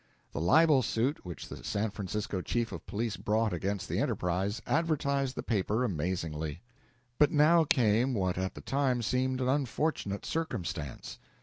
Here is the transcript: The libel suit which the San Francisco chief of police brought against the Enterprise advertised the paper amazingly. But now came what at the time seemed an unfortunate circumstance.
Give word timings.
The 0.31 0.41
libel 0.41 0.81
suit 0.81 1.23
which 1.23 1.47
the 1.47 1.63
San 1.63 1.91
Francisco 1.91 2.41
chief 2.41 2.71
of 2.71 2.87
police 2.87 3.17
brought 3.17 3.53
against 3.53 3.87
the 3.87 3.99
Enterprise 3.99 4.59
advertised 4.65 5.35
the 5.35 5.43
paper 5.43 5.83
amazingly. 5.83 6.63
But 7.19 7.29
now 7.29 7.65
came 7.65 8.15
what 8.15 8.35
at 8.35 8.55
the 8.55 8.61
time 8.61 9.03
seemed 9.03 9.41
an 9.41 9.47
unfortunate 9.47 10.25
circumstance. 10.25 11.19